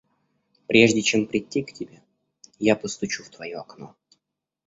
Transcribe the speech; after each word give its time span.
Прежде, 0.65 1.03
чем 1.03 1.27
придти 1.27 1.61
к 1.61 1.73
тебе, 1.73 2.01
я 2.57 2.75
постучу 2.75 3.23
в 3.23 3.29
твоё 3.29 3.59
окно. 3.59 3.95